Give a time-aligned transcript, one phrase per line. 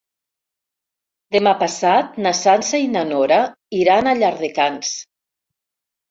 [1.35, 3.37] Demà passat na Sança i na Nora
[3.81, 4.95] iran a Llardecans.